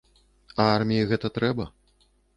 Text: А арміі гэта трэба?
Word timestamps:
А 0.63 0.65
арміі 0.77 1.03
гэта 1.11 1.31
трэба? 1.37 1.69